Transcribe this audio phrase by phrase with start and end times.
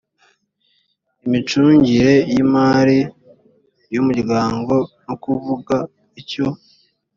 [1.25, 2.99] imicungire y imari
[3.93, 4.73] y umuryango
[5.05, 5.75] no kuvuga
[6.21, 6.45] icyo